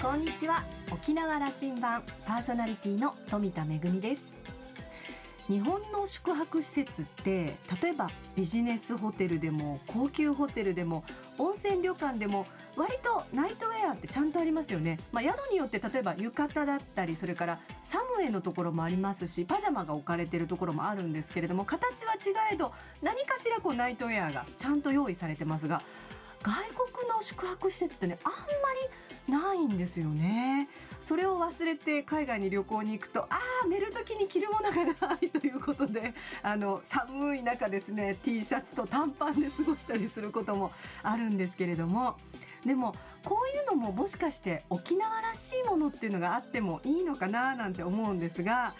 [0.00, 0.62] こんにちは。
[0.92, 4.32] 沖縄羅針盤パーソナリティの富田恵です。
[5.48, 7.52] 日本の宿泊施設って
[7.82, 11.02] 例えばビジネスホテルでも高級ホテルでも
[11.36, 12.46] 温泉旅館でも
[12.76, 25.80] 割とナイトウェアってちゃんとありますよね、まあ、宿によって例えば浴衣だったりそれからサムエのところもありますしパジャマが置かれてるところもあるんですけれども形は違えど何かしらこうナイトウェアがちゃんと用意されてますが
[26.42, 26.54] 外
[26.92, 30.68] 国の宿泊施設ってねあんまりないんですよね。
[31.00, 33.28] それを忘れて海外に旅行に行くとあ
[33.64, 42.16] あ寝る時に着るものがないということであの寒い中ですね T シャツと短パンで過ごしたりすることもあるんですけれども
[42.66, 48.74] でもこういうのももしかして沖縄らしいものっていうのがあってもいいのかななんて思うんですが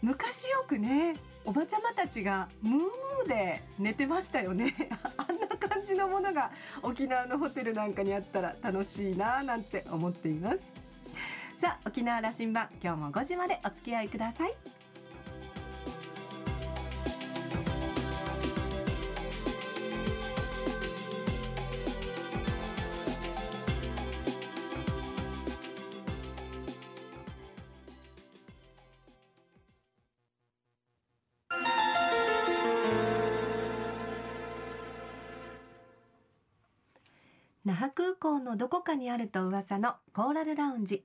[0.00, 4.74] 昔よくねおばちゃまたちがムームーで寝てましたよね
[5.16, 5.47] あんな
[5.78, 6.50] 感じのものが
[6.82, 10.58] 沖縄のホテルなんかにあったら楽しいななんて思っています。
[11.56, 14.77] さあ沖縄羅針盤今日も5時までお付き合いください。
[38.18, 41.04] 港のどこかにあると噂のコーラルラウンジ。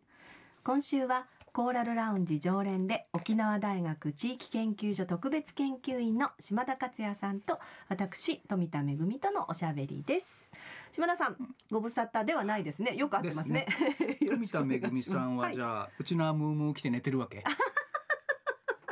[0.64, 10.50] 今週はコーラルラウンジ常連で沖縄大学地域研究所特別研究員の島田克也さんと私富田恵とのおしゃべりです。
[10.92, 11.36] 島田さん
[11.72, 12.96] ご無沙汰ではないですね。
[12.96, 13.68] よく会ってますね。
[14.26, 17.44] 富田恵さんはじゃあ、はい、うちのムームー来て寝てるわけ？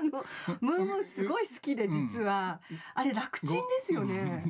[0.03, 0.23] の
[0.59, 2.59] ムームーすごい好きで実は、
[2.93, 4.43] あれ楽ちんですよね。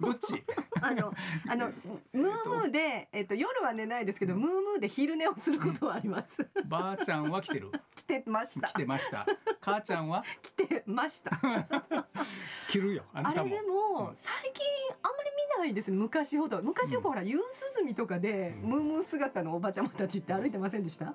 [0.00, 0.42] どっち？
[0.82, 1.12] あの
[1.48, 1.66] あの
[2.12, 6.46] ムームーでえっと夜は寝ないですけどムームーで昼寝をすることはあります。
[6.66, 7.70] ばあちゃんは来てる？
[7.94, 8.68] 来てました。
[8.68, 9.26] 来てました。
[9.60, 10.24] 母ちゃんは？
[10.42, 11.30] 来てました。
[12.70, 13.04] 着るよ。
[13.12, 14.64] あれでも最近
[15.02, 17.42] あんまり見ないです昔ほど昔よくほら夕涼
[17.84, 21.14] みとかでムームー姿のおばちゃまたちって歩いてませんでした？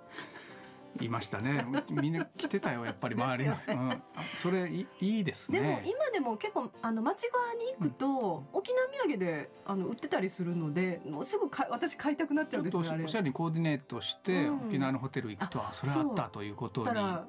[1.00, 1.66] いましたね。
[1.90, 4.03] みんな来てたよやっぱり周りの、うん、
[4.38, 5.59] それいいですね。
[5.59, 8.06] でも今でも結構あの町側に行くと、
[8.53, 16.85] うん、沖縄土産であの売ってたりするのでもうすぐか私買いたくなっちゃうんですよおしゃれにコーディネートして、うん、沖縄のホテル行くとそれあったということ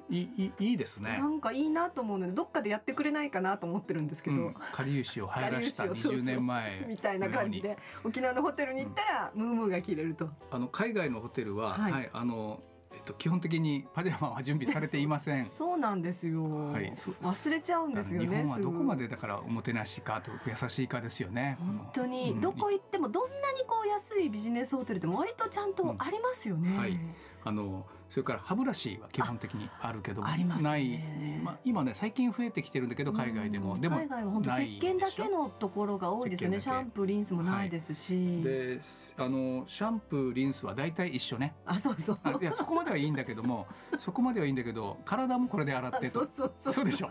[0.09, 1.17] にいいいいですね。
[1.19, 10.29] なんかいいなと思うのでどっかでやってくれないかなと思ってるんですけど、かりゆしを入らした20年前みたいな感じで沖縄のホテルに行ったら、ムームーが着れると。
[10.51, 12.61] あの海外のホテルは、はい、はい、あの
[13.03, 15.49] と、基本的にパジャマは準備されていません。
[15.51, 16.43] そうなんですよ。
[16.71, 16.91] はい、
[17.21, 18.27] 忘れちゃうんですよね。
[18.27, 21.57] 日本はどこまでだからおもてなしかと優しいかですよね。
[21.59, 26.69] 本当に、どこ行ってもどんなにこう安いビジネスホテルでも割とちゃんとありますよね。
[26.69, 26.99] うん、はい。
[27.45, 30.99] あのそれから歯ブラシは基本的にあるけども、ね、ない、
[31.43, 36.59] まあ、今ね最近増えてきてるんだけど海外でも、でも海外は本当石鹸だけのところが多いですよね。
[36.59, 38.81] シャンプーリンスもないですし、はい、で
[39.17, 41.55] あのシャンプーリンスは大体一緒ね。
[41.65, 42.17] あそうそう。
[42.41, 46.25] いやそこまではいいんだけども そこまではいいんだけど体もこれで洗ってと。
[46.25, 47.09] そうそうそうでしょ？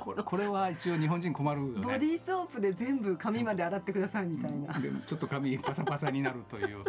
[0.00, 1.80] これこれは一応日本人困るよね。
[1.82, 6.84] ボディーソープで全部髪まで洗ってくださいみたいな、でちょっと髪パサパサになるという。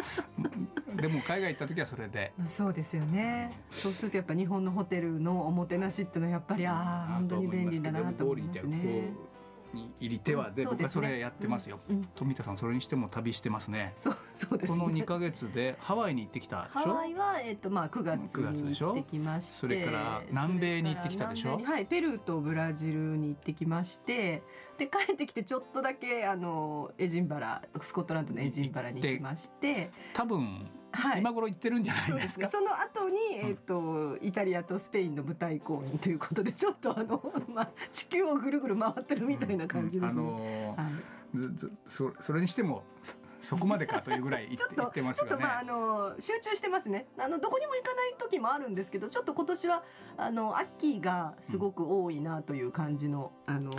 [0.96, 2.32] でも海外行った時はそれで。
[2.46, 9.12] そうですよねそうするとやっぱ日本のホテルのおもてなしっていうのはやっぱりああ本当に便利だなと思いますね。
[9.74, 11.78] に入り手はで、僕はそれやってますよ、
[12.14, 13.92] 富田さんそれにしても旅してますね。
[13.96, 21.60] そうそうです、この2か月でハワイに行ってきたハワイは、えっとまあ、9月に行ってきましてそれから南米に行ってきたでしょ？
[21.62, 24.42] はいペルーとブラジルに行ってきまして
[24.78, 29.90] で帰ってきてちょっとだけあのエジンバラスコットランドのエジンバラに行きまして。
[30.14, 30.70] 多分はい、
[31.18, 32.48] 今頃行ってるんじゃないですか？
[32.48, 40.22] その後に、えっ、ー、と、イタリアとスペインの舞台公演ということで、 ちょっとあの、まあ、地球をぐるぐる回ってるみたいな感じですね。
[40.22, 42.82] うんうん、あのーはい、ずずそそれにしても。
[43.40, 47.06] そこまでかというぐらい ちょっとってますが、ね、ちょっとまああの集中してますね。
[47.16, 49.84] あのどこにも行かない時もあるんですけど、ちょっと今年は
[50.18, 53.72] あの秋がすごく多いなという感じの、あの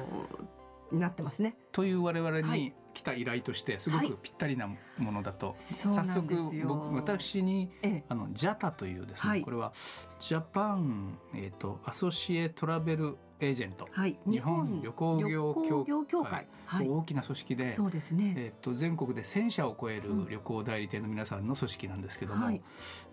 [0.92, 1.56] になってますね。
[1.72, 6.36] という我々に来た依頼としてすごくぴったりなものだと、はい、早速
[6.68, 9.72] 僕私に、ええ、あの JATA というですね、はい、これは
[10.20, 16.48] ジャパン、えーと、アソシエトラベルエージェント、はい、日本旅行業協会。
[16.66, 22.62] はい、大きな組織でそうですね、えーと、全国で1,000社を超える旅行代理店の皆さんの組織なんですけども、うん、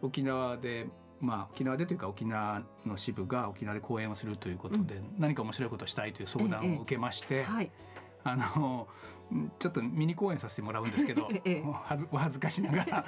[0.02, 0.88] 沖縄で
[1.18, 7.70] まあ、沖縄でというか沖縄の支部が沖縄で講演をするということで、うん、何か面白いことをしたいという相談を受けまして、ええはい、
[8.26, 8.88] あの
[9.60, 11.28] ちょっとミニ公演させてもらうんですけど、
[11.64, 11.72] お
[12.16, 13.04] 恥ずかしながら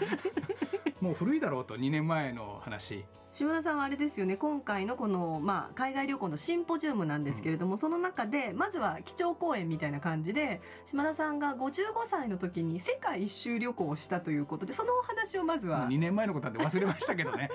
[1.01, 3.05] もう古いだろうと2年前の話。
[3.31, 17.51] 島田さんはあれですよね今回のこの、まあ、海外旅行のシンポジウムなんですけれども、うん、その中でまずは基調講演みたいな感じで島田さんが55歳の時に世界一周旅行をしたということでそのお話をまずは2年前のことなんで忘れましたけどね。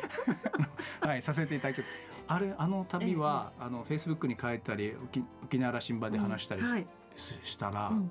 [1.02, 1.82] はいさせていただき
[2.28, 6.62] あれあの旅は、ええ、あのフェイスブックに書いたり沖沖縄羅針盤で話したり
[7.16, 7.98] したら、うん。
[7.98, 8.10] はい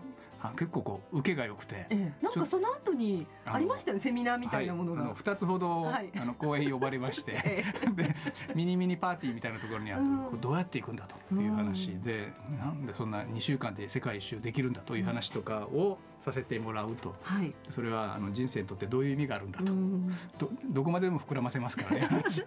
[0.56, 8.14] 結構こう受けが良くて、ええ、なんかその後にありましたよセミナーみたいなものが、はい、二つほど、はい、あの講演呼ばれまして、 ええ、 で
[8.54, 20.08] ミニミニパーティーみたいなところにあって、うん、どうやっていくんだという話で、うん、なんでそんな2週間で世界一周できるんだという話とかをさせてもらうと、はい、それはあの人生にとってどういう意味があるんだと、うん、
[20.38, 22.44] どどこまでも膨らませますからね話を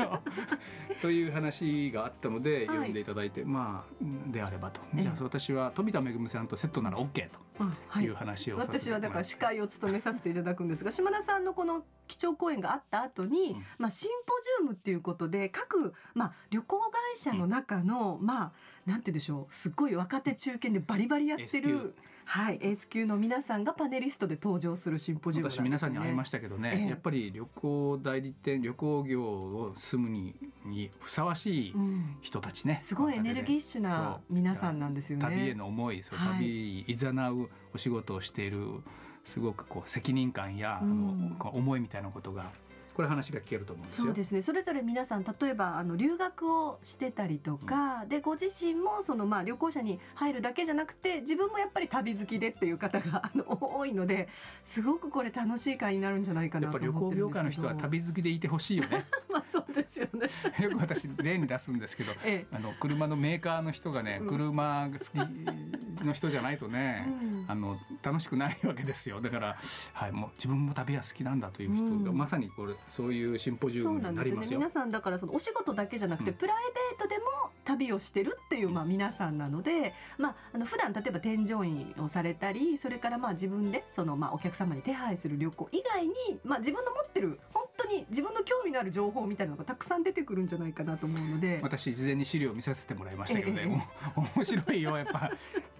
[1.01, 8.07] という話があったので読んでいただいて、はい、まあであればと、じゃあ私は富田恵さんとセットなら OK とい。
[8.07, 18.51] う話を、はい、私はだから司会を務めさせていただくんですが島田さんのこの基調講演があった後に、うん、まあシンポジウムっていうことで各まあ旅行会社の中の、うん、まあ
[18.85, 19.53] なんて言うんでしょう。
[19.53, 21.95] すごい若手中堅でバリバリやってる。
[22.25, 30.35] はい、エース級の皆さんがパネリストで登場するシンポジウム、ね、私皆さんに会いましたけどね、ええ、やっぱり旅行代理店旅行業を住むに
[30.65, 31.75] にふさわしい
[32.21, 35.25] 人たちね、うん、すごいエネルギッシュな皆さんなんですよね。
[35.25, 38.81] 旅への思いそう旅いざなうお仕事をしている
[39.23, 42.51] すごくこう責任感や、うん、あの思いみたいなことが
[42.95, 44.41] これ話が聞けると思うんですそうですね。
[44.41, 53.45] それぞれ皆さん例えばあの留学をしてたりとか、うん、でご自身もそのまあ旅行者に入るだけじゃなくて自分もやっぱり旅好きでっていう方があの
[53.77, 54.29] 多いので
[54.63, 59.05] すごくこれ楽しい会になるんじゃないかなと旅行業界の人は旅好きでいてほしいよね。
[59.29, 60.29] まあそうですよね。
[60.63, 69.21] よく私例に出すんですけど、ええ、あの車のメーカーの人がね、車好きの人じゃないとね、うん、あの楽しくないわけですよ。
[69.21, 69.57] だから、
[69.93, 74.59] はい、もう自分も旅は好きなんだという人が、うん、まさにこれそういうシンポジウムになりますよ。
[74.59, 76.57] 皆さんだからそのお仕事だけじゃなくて、うん、プライ
[76.97, 77.23] ベートでも
[77.63, 95.31] 旅をしてるっていうまあ皆さんなので、まああの普段例えば添乗員をされたり、それからまあ自分でそのまあお客様に手配する旅行以外に、まあ自分の持ってる本当に自分の興味のある情報みたいなのがたくさん出てくるんじゃないかなと思うので、私事前に資料を見させてもらいましたけどね、ええ、 面白いよやっぱ。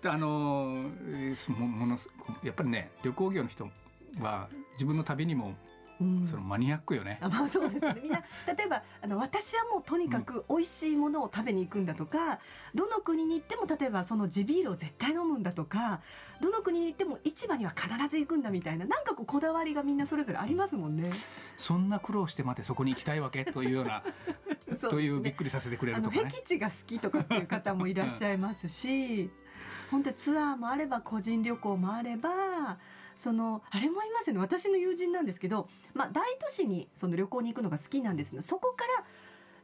[0.08, 0.92] あの
[1.48, 1.98] ももの
[2.44, 3.68] やっぱりね旅行業の人
[4.20, 5.56] は自分の旅にも
[6.02, 7.20] うん、そのマニアックよね。
[7.22, 8.00] あまあそうですね。
[8.04, 8.20] みんな
[8.56, 12.38] 例えばあの私はもうとにかく美味しいものを食べに行くんだとか、うん、
[12.76, 16.02] どの国に行っても例えばその地ビールを絶対飲むんだとか、
[16.42, 21.12] どの国に行っても市場には必ず行くんだみたいななんかこうこだわりがみんなそれぞれありますもんね。
[21.56, 23.46] そんな苦労してまでそこに行きたいわけ？
[23.46, 24.04] というような
[24.68, 26.30] ね、 というびっくりさせてくれるとかね。
[26.30, 29.30] 僻地が好きとかっていう方もいらっしゃいますし、
[29.90, 32.78] 本当にツアーもあれば個人旅行もあれば。
[33.16, 34.42] そのあれもいますよね。
[34.42, 39.06] 私の友人なんですけど、まあ、大都市にその旅行に行くのが好きなんですけどそこから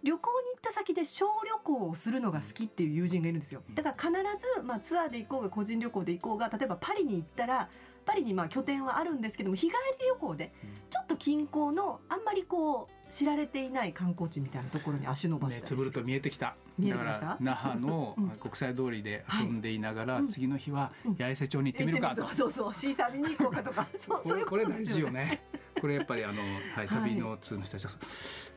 [0.03, 3.61] 旅行に行った先で小旅行をするのが好きっていう友人がいるんですよ。
[3.75, 7.69] だから必ず、まあ、ツアーで行こうが個人旅行で行こうが例えばパリに行ったら
[8.05, 10.53] パリにまあ拠点はあるんですけども日帰り旅行で
[10.89, 22.73] ちょっと近郊のあんまりこう知られていない観光地みたいなところに足伸ばしたりつぶると見えてきただから那覇の国際通りで遊んでいながら、はい、次の日は八重瀬町に行ってみるかと、そうそうそう。
[22.73, 23.87] シーサー見に行こうかとか。
[23.99, 24.39] そうそう。
[24.39, 25.41] いうこれ大事よね
[25.81, 26.35] これやっぱりあの、
[26.75, 27.91] はい、旅の通の人たちは、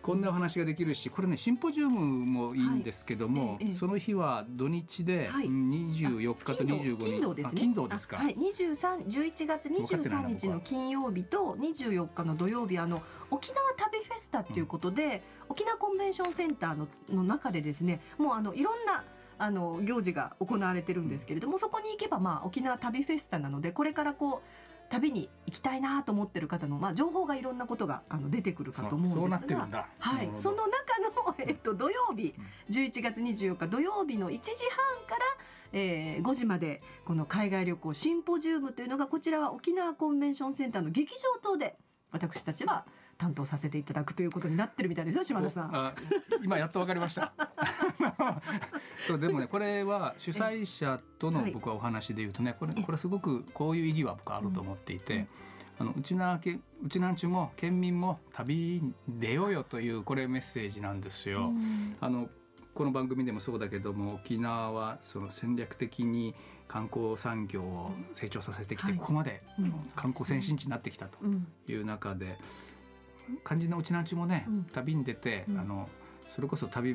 [0.02, 3.72] こんなお話ができるしこれねシンポジウムもいいんですけども、はい。
[3.72, 7.60] その日は土日で24日と25日、金土ですね。
[7.60, 19.02] 金土ですか、はい、23 11月23日の金曜日と24日の土曜日あの沖縄旅フェスタっていうことで、うん、沖縄コンベンションセンターのの中でですねもうあのいろんな
[19.38, 24.63] あの行事が行われてるんですけれどもそこに行けばまあ沖縄旅フェスタなのでこれからこう
[24.94, 29.22] 旅に行きたいなと思ってる方の、まあ、情報がいろんなことがあの出てくるかと思うんですが
[29.98, 32.32] はい、その中の、えっと、土曜日
[32.70, 34.50] 11月24日土曜日の1時
[35.00, 35.24] 半から、
[35.72, 41.74] えー、5時までこの海外旅行シンポジウムというのがこちらは沖縄コンベンションセンターの劇場等で
[42.12, 42.86] 私たちは
[43.16, 45.94] 担当させていただくということになってるみたいですよ島田さん。
[46.42, 47.32] 今やっとわかりました。
[49.06, 55.26] そうでもねこれは主催者との僕はお話で言うとねこれこれすごくこういう意義は僕はあると思っていて。
[55.76, 61.52] あのうちなけうちなんちゅうも県民も旅に出ようよというこれメッセージなんですよ。
[62.00, 62.28] あの
[62.74, 66.34] この番組でもそうだけども沖縄はその戦略的に
[66.66, 69.42] 観光産業を成長させてきて、ここまで
[69.94, 71.18] 観光先進地になってきたと
[71.68, 72.38] いう中で、
[73.46, 75.88] 肝心なうちなんちもね、旅に出て、あの
[76.28, 76.94] それこそ旅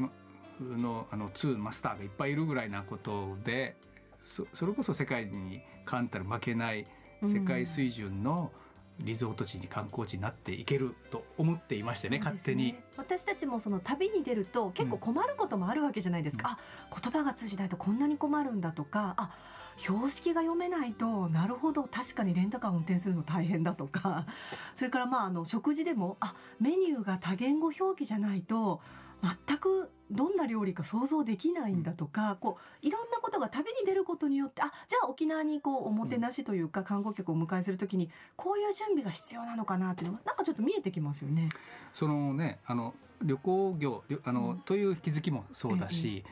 [0.59, 3.75] のあの2マスターがいっぱいいるぐらいなことで
[4.23, 6.85] そそれこそ世界に冠たる負けない
[7.23, 8.51] 世界水準の
[8.99, 12.75] リゾート地に観光地になっていけると思っていましてね、ね、勝手に。
[12.97, 19.31] 私たちもその旅に出ると結構困ることもあるわけじゃないですか、うん、あ言葉が通じないとこんなに困るんだとかあ
[19.77, 24.25] 標識が読めないとなるほど確かにレンタカー運転するの大変だとか。
[24.75, 28.81] それからまああの食事でもあメニューが多言語表記じゃないと
[29.21, 41.49] 全くどんな料理か想像できないんだとか、こういろんなことが旅に出ることによってあじゃあ沖縄にこうおもてなしというか、観光客をお迎えするときにこういう準備が必要なのかなっていうのがなんかちょっと見えてきますよね。
[41.93, 46.23] そのねあの旅行業あの、うん、という気づきもそうだし、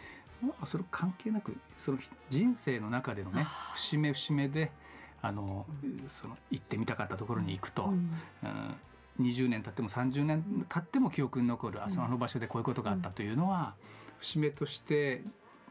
[0.43, 4.72] ええ、それ関係なくその人生の中でのね節目節目で
[5.22, 5.65] あの、
[6.07, 8.75] その行ってみたかったところに行くと、うん、うん
[9.19, 13.74] 20年経っても30年経っても記憶に残るあの場所でこういうことがあったというのは
[14.19, 15.24] 節目として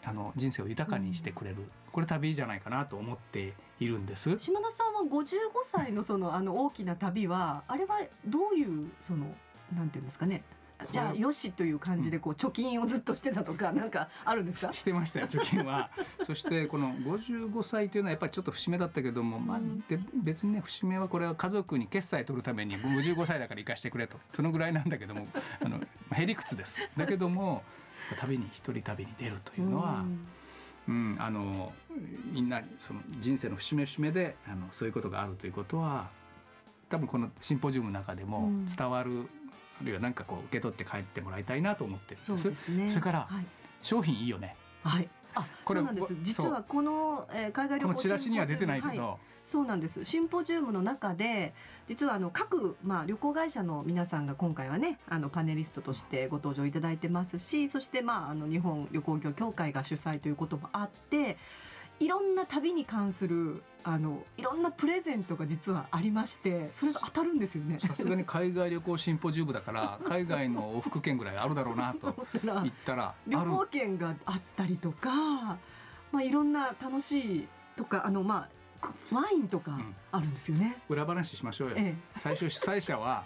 [0.05, 1.57] あの人生を豊かにしてくれる、
[1.91, 4.39] これ旅じゃないかなと思っているんです。
[4.39, 5.25] 島田さんは55
[5.65, 9.35] 歳のそのあの大きな旅はあれはどういうその
[9.75, 10.45] なんていうんですかね
[10.91, 14.73] じゃあよしという感じでこう貯金をずっとしてたとかなんかあるんですか？
[14.73, 15.91] してましたよ貯金は。
[16.23, 24.19] そしてこの55歳というのはやっぱりちょっと節目だったけども、まあ、で別にね節目はこれは家族に決済取るために55歳だから生かしてくれと。
[24.33, 25.27] そのぐらいなんだけども
[25.65, 25.81] あの
[26.13, 26.79] へりくつです。
[26.97, 27.63] だけども
[28.21, 30.05] 旅に一人旅に出るというのは、
[30.89, 31.73] うん、あの
[32.31, 36.09] みんなその人生の節目節目であのそういうことがあるということは
[36.89, 39.29] 多分このシンポジウムの中でも伝わる
[39.81, 42.37] あるいは何かこう受け取って帰ってもらいたいなと思ってるんです。
[42.39, 43.47] そうですね、それから、はい、
[43.83, 44.57] 商品いいよね。
[44.83, 45.09] はい。
[45.35, 46.17] あ、これそうなんです。
[46.23, 50.05] 実はこの、えー、海外旅行チラシには出てないけど、はい、そうなんです。
[50.05, 51.55] シンポジウムの中で
[51.89, 61.37] 実はあの各まあ旅行会社の皆さんが今回はねあのパネリストとしてご登場いただいてますし、そしてまああの日本旅行業協会が主催ということもあって。
[61.99, 67.79] いろんな旅に関するあのいろんなプレゼントが実はありましてそれが当たるんですよね。
[67.79, 75.11] さすがに海外旅行シンポジウムだから 海外の往復券ぐらいあるだろうなと言ったら旅行券があったりとか、
[76.11, 78.49] まあ、いろんな楽しいとかあのま
[78.83, 79.79] あワインとか
[80.11, 83.25] あるんですよね、うん、裏話しましょうよ、ええ、最初主催者は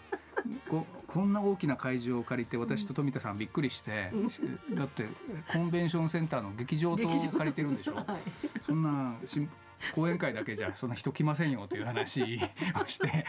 [0.68, 5.06] ここんな大きな会場を借りて私と富田さんびっくりして、うん、だって
[5.50, 8.06] コンベンションセンターの劇場と借りてるんでしょ、はい、
[8.62, 9.14] そんな
[9.94, 13.24] 講演会だけじゃそんな人来ませんよという話をして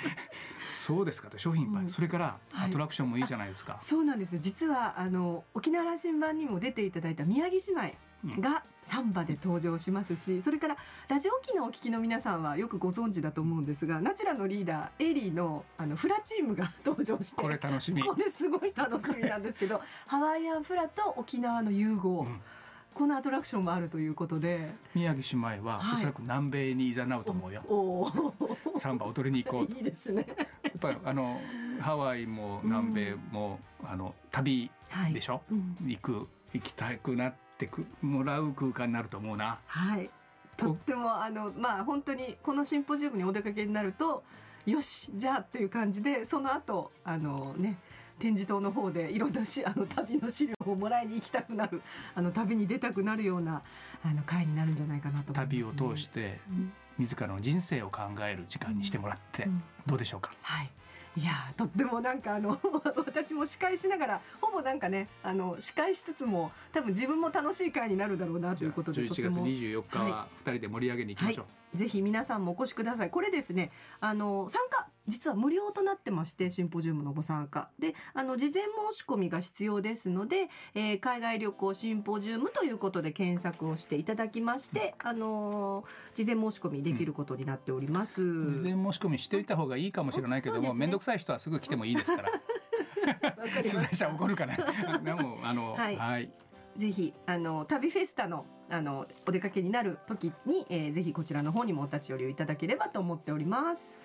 [0.69, 4.39] そうですかと商品いっぱい、うん、それからアトラクションもいいじゃないですか、はい、そうなんです。
[4.39, 7.93] 実はあの沖縄羅針盤にも出ていただいた宮城姉
[8.25, 10.77] 妹がサンバで登場しますし、それから
[11.07, 18.03] ラジオ機のお聞きの皆さんはよくご存知だと思うんですがナチュラのリーダーエリーのあのフラチームが 登場してこれ楽しみ。
[18.03, 22.41] これすごい楽しみなんですけどハワイアンフラと沖縄の融合、うん
[22.93, 24.71] このアトラクションもあるということで。
[24.93, 27.63] 宮城姉妹は、おそらく南米にいざなうと思うよ。
[27.67, 28.11] お
[28.79, 30.25] サンバ踊りに行こう いいですね。
[30.63, 31.39] やっぱりあの
[31.79, 34.69] ハワイも南米も、うん、あの旅
[35.13, 35.41] でしょ、はい。
[35.51, 39.59] うん、行く行きたくなってってくもらう空間になると思うな。
[39.67, 40.09] はい。
[40.57, 44.23] とってもあのまあ本当にこのシンポジウムにお出かけになると
[44.65, 47.77] よしじゃあっていう感じでその後あのね
[48.21, 51.81] 展示棟の方でいろんなしあの旅の資料をもらいに行きたくなる
[52.13, 53.63] あの旅に出たくなるような
[54.03, 59.47] あの会になるんじゃないかなと、ね、旅を通して、うん、自らの人生を考える時間にしてもらって、
[59.87, 60.31] どうでしょうか？
[60.43, 60.69] はい。
[61.17, 62.57] いやとってもなんかあの
[63.05, 73.09] 私も司会しながらほぼなんかねあの司会しつつも多分自分も楽しい会になるだろうなということで11月24日は2人で盛り上げに行きましょう、はいはい、ぜひ皆さんもお越しください。
[73.09, 77.69] これですねあの参加実は無料となってましてシンポジウムのご参加。
[77.79, 92.31] であの事前申し込みが必要ですので、えー、海外旅行シンポジウムということで検索をしていただきまして、あのー、事前申し込みできることになっております、うん、事前申し込みしておいた方がいいかもしれないけども面倒、ね、くさい人はすぐ来てもいいですから。
[93.63, 94.55] 取材者怒るから
[94.99, 96.31] でもあの はい、はい。
[96.77, 103.99] ぜひあの旅フェスタのあのお出かけになる時に、えー、ぜひこちらの方にもお立ち寄りをいただければと思っております。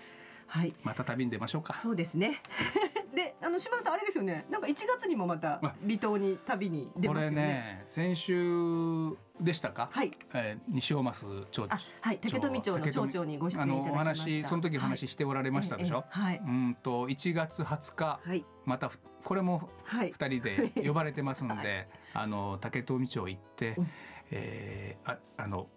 [0.46, 1.74] はい、また旅に出ましょうか。
[1.74, 2.40] そうですね。
[3.14, 4.46] で、あの島田さんあれですよね。
[4.50, 7.36] なんか1月にもまた離島に旅に出ますよね。
[7.36, 9.88] これね、先週でしたか？
[9.90, 10.12] はい。
[10.34, 11.68] えー、西大増町長。
[12.02, 12.18] はい。
[12.18, 13.92] 竹富町の町長にご出演いただきました。
[13.92, 16.04] お話その時お話ししておられましたでしょ？
[16.08, 16.38] はい。
[16.44, 18.90] うんと1月20日、はい、また
[19.24, 23.88] これも2人で 呼ばれてますので、はい、あの竹富町行って、うん、
[24.30, 25.68] えー、ああの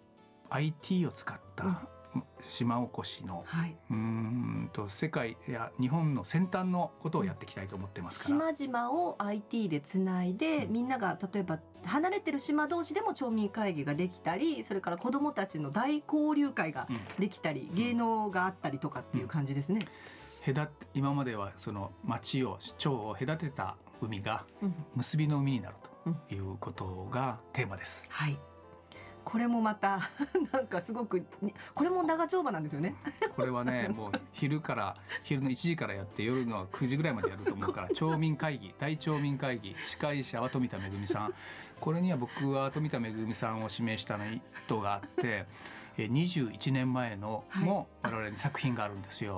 [0.50, 1.88] IT を使った、
[2.48, 16.88] 島おこしの、はい、うんと世界や日本の先端のことをやっていきたいと思ってますから、島々を IT でつないで、うん、みんなが例えば離れてる島同士でも町民会議ができたりそれから子どもたちの大交流会が
[17.18, 19.86] できたり、うん、芸能があったりとかっていう感じですね。
[20.46, 24.44] うん、隔今まではその町を町を隔てた海が
[24.96, 25.76] 結びの海になる
[26.28, 28.06] ということがテーマです。
[28.08, 28.38] はい
[29.24, 30.00] これもまた
[30.52, 31.24] なんかすごく
[31.74, 32.94] これも長丁場なんですよね。
[33.36, 41.34] これはねもう昼から昼の1時からやって夜の9時ぐらいまでやると思うから 町民会議大町民会議司会者は富田恵さん。
[41.80, 45.46] これには僕は富田恵さんを指名したの意図があって
[45.96, 49.36] 21年前のも我々に作品があるんですよ。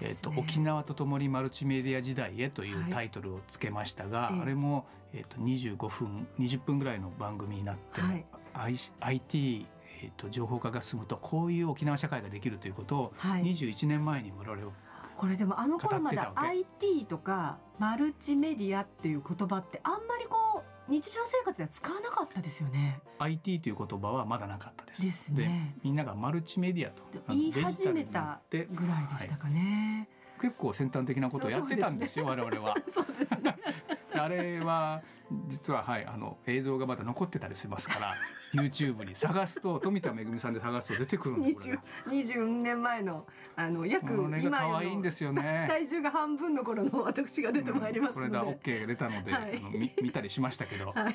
[0.00, 9.66] はい、えっ、と、ね、沖縄とともにマルチメディア時代へというタイトルをつけましたが、はい、あれもえっ、と25分20分ぐらいの番組になって、はい、IT
[10.04, 14.72] えーと、情報化が進むとこういう沖縄社会ができるということを21年前に我々を
[15.14, 23.00] これでもあの頃まだ IT とかマルチメディアっていう言葉ってあんまりこう日常生活では使わなかったですよね。
[23.18, 25.04] IT という言葉はまだなかったです。
[25.04, 25.76] ですね。
[25.82, 30.11] みんながマルチメディアと言い始めたぐらいでしたかね、はい、
[30.42, 32.74] 結構先端的なことをやってたんですよ、ね、我々は。
[32.92, 33.56] そうですね。
[34.12, 35.00] あれは
[35.46, 38.14] 実ははいあの映像がまだ残ってたりしますから
[38.52, 41.70] YouTube に探すと富田恵さんで探すと出てくるんです
[42.08, 43.24] 20年前の
[43.56, 45.66] あの約今可愛いんですよね。
[45.70, 51.14] 体重が半分の頃の私が出てまいりますので、うん、これだ OK が出たので、はい、あの見見たりしましたけど、はい、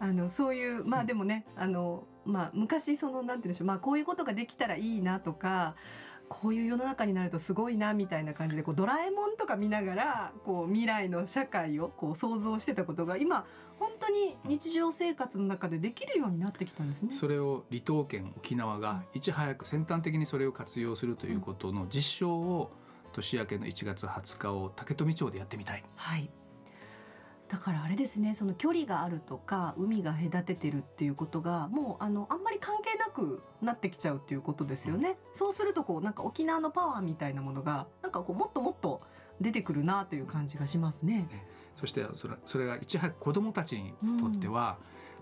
[0.00, 5.76] あのそういうまあでもね、あのまあ昔そのなんて言うんでしょうまあこういうことができたらいいなとか
[6.28, 13.46] こういう世の中になるとすごいなみたいな感じでこうドラえもんとか見ながらこう未来の社会をこう想像してたことが今
[13.78, 17.12] 本当に日常生活の中でできるようになってきたんですね。
[17.12, 22.70] それを離島県沖縄がいち早く先端的にそれを活用するということの実証を
[23.12, 25.84] 年明けの1月20日を竹富町でやってみたい。
[25.96, 26.30] はい
[27.48, 35.16] だからあれですねその距離があるとか海が隔ててるっていうことがもうあのあんまり関係なくなってきちゃうっていうことですよね。
[35.32, 39.00] そうするとこうなんか沖縄のパワーみたいなものがなんかこうもっともっと
[39.40, 41.28] 出てくるなという感じがしますね。
[41.30, 44.78] ねそしてそれそれがいち早く子どもたちにとっては、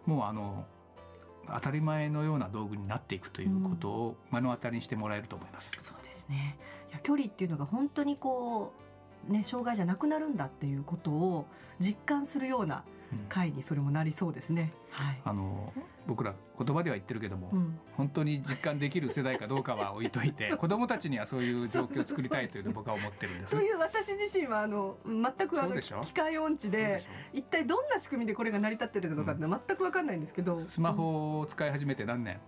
[0.07, 0.67] うん、もうあの
[1.49, 5.73] 当たり前のような道具になっていくということを目の当たりにしてもらえると思います。
[5.77, 6.59] うん、そうですね。
[6.91, 8.86] いや距離っていうのが本当にこう
[9.29, 11.47] ね、障害じゃなくなるんだっていうことを
[11.79, 12.85] 実感するような
[13.29, 14.73] 会にそれもなりそうですね。
[14.99, 15.73] うん、はい、あの
[16.07, 23.53] 僕ら言葉では言ってるけども、うん、本当に実感できる世代かどうかは置いといて 子どもたちにはそういう状況を作りたいというの 僕は思ってるんです。
[23.53, 32.41] そういう私自身はあの全くあの機械音痴で一体どんな仕組みでこれが成り立ってるのかって全く分かんないんですけど、スマホを使い始めて何年、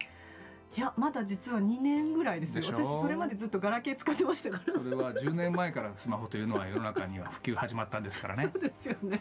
[0.77, 2.65] いやまだ実は2年ぐらいですよ。
[2.67, 4.75] 私それまでずっとガラケー使ってましたから。
[4.75, 8.51] それは10年前からスマホというのは世の中には普及始まったんですからね。
[8.53, 9.21] そうですよね。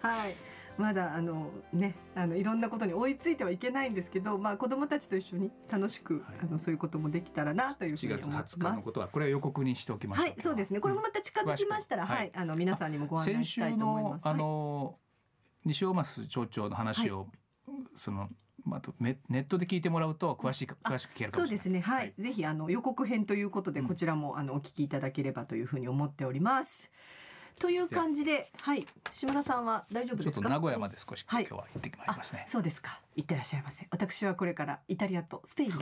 [0.00, 0.36] はい。
[0.76, 8.58] まだあのねあのいろんなことに追いついてはいけないんですけど、まあ子供たちと一緒に楽しく、はい、あのそういうこともできたらなというふうに思います。
[8.58, 10.80] 4月20日のことはこれは予告にしておきましはい、そうですね。
[10.80, 12.22] これもまた近づきましたら、うん、は。
[12.22, 14.28] い、あの皆さんにもご案内したいと思います。
[14.28, 14.98] あの、
[15.64, 17.28] 西大増町長の話を、はい、
[17.94, 18.28] その
[18.66, 21.62] まあ、ネットで聞いてもらうと詳しい詳しく聞けるかもしれない。
[21.62, 21.80] そうですね。
[21.80, 21.98] はい。
[21.98, 26.90] はい、ぜひあの予告編ということでこちらも、あのお聞きいただければというふうに思っております。
[27.58, 30.48] という感じで、はい、島田さんは大丈夫ですか？
[30.48, 32.44] 名古屋まで少し、今日は行ってまいりますね。
[32.48, 33.00] そうですか。
[33.14, 33.86] 行ってらっしゃいませ。
[33.90, 35.76] 私はこれからイタリアとスペインに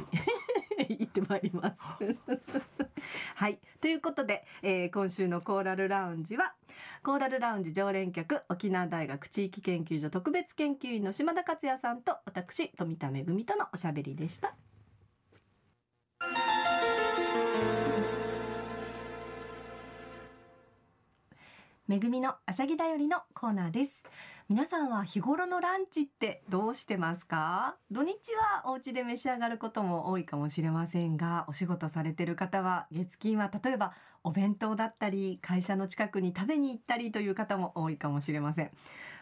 [0.89, 1.83] 行ってまいります。
[3.35, 3.59] はい。
[3.81, 6.55] ということで、えー、今週のコーラルラウンジは、
[7.03, 14.55] コーラルラウンジ常連客、沖縄大学地域研究所特別研究員の島田克也さんと、私、富田恵とのおしゃべりでした。
[21.87, 24.03] めぐみのあしゃぎだよりのコーナーです。
[24.51, 27.77] 皆さんは日頃のランチってどうしてますか？
[27.91, 38.71] 土日はお家で召し上がることも多いかもしれませんが、お仕事されてる方は月金は例えばお弁当だったり、会社の近くに食べに行ったりという方も多いかもしれません。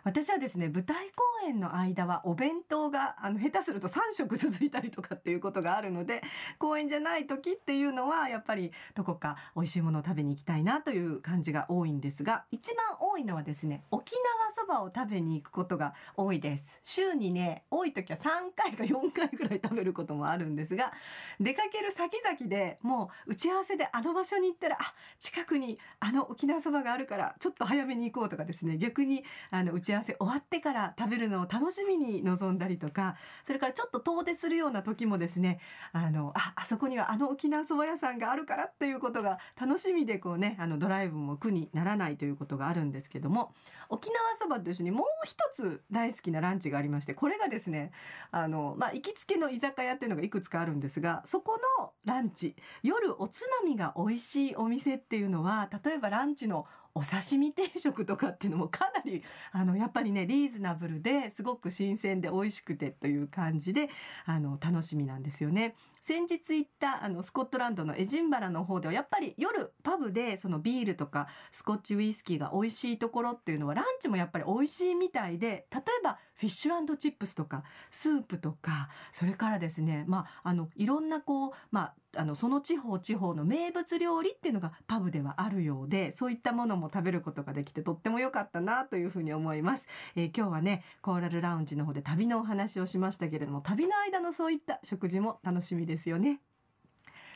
[0.05, 6.23] 私はですね、舞台公演の間はお弁当が、あの、下手すると3食続いたりとかっていうことがあるので、
[6.59, 16.81] 公演じゃない時っていうのは、やっぱりどこか美味しいものを食べに行きたいなという感じが多いんですが、一番多いのはですね、沖縄そばを食べに行くことが多いです。
[16.85, 20.93] 週にね、多い時は3回か4回ぐらい食べることもあるんですが、
[21.41, 35.61] 出かける先々でもう打ち合わせであの場所に行ったら、あ、近くにあの沖縄そばがあるからちょっと早めに行こうとかですね逆にあの打ち合わせ終わってから食べるのを楽しみに臨んだりとかそれからちょっと遠出するような時もですね
[35.93, 43.53] あのああそこにはあの沖縄そば屋さんがあるからっていうことが楽しみでこうねあのドライブも苦にならないということがあるんですけども
[43.89, 47.93] 沖縄そばと一緒にもう一つ大好きなランチがありましてこれがですね
[48.33, 63.89] あの、まあ、行きつけの居酒屋っていうのがいくつかあるんですがそこのランチ夜おつまみが美味しいお店っていうのは例えばランチのお刺身定食とかっていうのもかなりあのやっぱりねリーズナブルですごく新鮮で美味しくてという感じで
[64.27, 65.75] あの楽しみなんですよね。
[66.01, 96.41] 先日行ったあのスコットランドのエジンバラの方ではやっぱり夜パブでそのビールとかスコッチウイスキーが美味しいところっていうのはランチもやっぱり美味しいみたいで例えばフィッシュチップスとかスープとかそれからですねまああのいろんなこうまああのその地方地方の名物料理っていうのがパブではあるようでそういったものも食べることができてとっても良かったなというふうに思います、えー、今日はねコーラルラウンジの方で旅のお話をしましたけれども旅の間のそういった食事も楽しみですよね。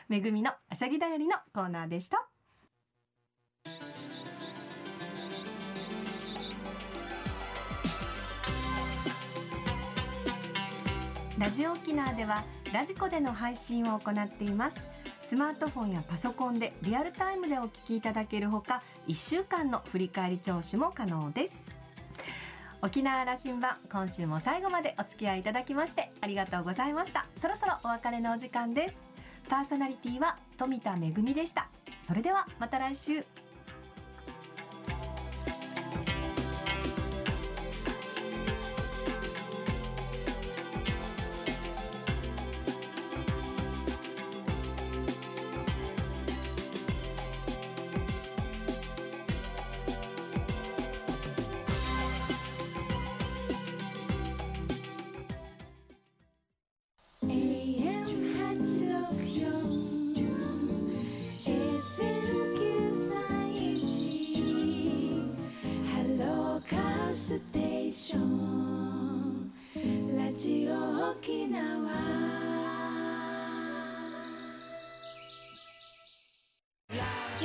[0.07, 2.27] めぐみのあしゃぎだよりのコーナーでした。
[11.37, 14.87] ラジオ沖縄ではラジコでの配信を行っています。
[15.21, 21.61] スマートフォンやパソコンでリアルタイムでお聞きいただけるほか1週間の振り返り聴取も可能です。
[22.81, 27.25] 沖縄羅針盤今週も最後までお付き合いいただきましてありがとうございました。
[27.41, 28.97] そろそろお別れのお時間です。
[29.49, 31.69] パーソナリティは富田恵でした。
[32.03, 33.23] それではまた来週。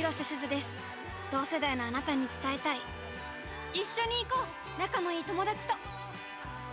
[0.03, 0.75] 広瀬すずです。
[1.31, 2.77] 同世代のあなたに伝えたい。
[3.73, 4.43] 一緒に行こ
[4.77, 4.81] う。
[4.81, 5.75] 仲のいい友達と。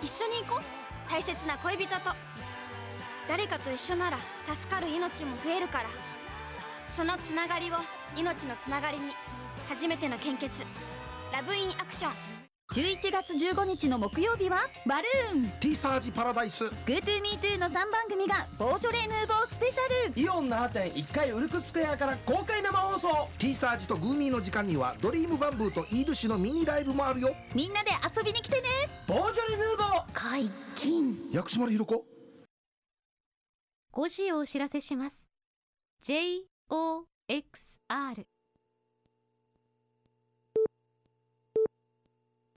[0.03, 1.09] 一緒に行こう。
[1.09, 2.11] 大切な恋人と。
[3.29, 4.19] 誰かと一緒なら
[4.53, 5.85] 助かる命も増えるから。
[6.89, 7.75] そのつながりを
[8.17, 9.13] 命のつながりに
[9.69, 10.67] 初めての献血。
[11.33, 12.40] ラブインアクション
[12.73, 15.51] 11月15日の木曜日はバルーン。
[15.59, 16.67] T サージパラダイス。
[16.67, 20.21] GoToMeToo の3番組がボージョレ・ヌーボースペシャル。
[20.21, 23.29] イオン那覇店1階ウルクスクエアから公開生放送。
[23.39, 27.35] T サージとグーミーの時間にはドリームバンブーとイードシのミニライブもあるよ。
[27.57, 28.69] みんなで遊びに来てね。
[29.09, 30.05] ボージョレ・ヌーボー。
[30.13, 31.29] 解禁。
[31.33, 32.05] 薬師丸ひろ子。
[33.93, 35.29] 5時をお知らせします。
[36.07, 36.45] JOXR